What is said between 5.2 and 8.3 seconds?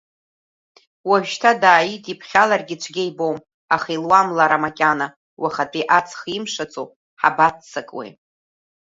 уахатәи аҵх имшаӡо ҳабаццакуеи?